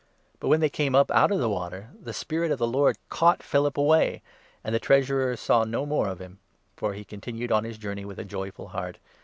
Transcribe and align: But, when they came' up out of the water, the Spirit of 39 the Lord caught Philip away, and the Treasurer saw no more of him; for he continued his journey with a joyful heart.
But, 0.39 0.47
when 0.47 0.61
they 0.61 0.67
came' 0.69 0.95
up 0.95 1.11
out 1.11 1.31
of 1.31 1.37
the 1.37 1.47
water, 1.47 1.91
the 2.01 2.11
Spirit 2.11 2.49
of 2.49 2.57
39 2.57 2.57
the 2.71 2.75
Lord 2.79 2.97
caught 3.09 3.43
Philip 3.43 3.77
away, 3.77 4.23
and 4.63 4.73
the 4.73 4.79
Treasurer 4.79 5.35
saw 5.35 5.63
no 5.63 5.85
more 5.85 6.07
of 6.07 6.17
him; 6.17 6.39
for 6.75 6.95
he 6.95 7.03
continued 7.05 7.51
his 7.63 7.77
journey 7.77 8.03
with 8.03 8.17
a 8.17 8.25
joyful 8.25 8.69
heart. 8.69 8.97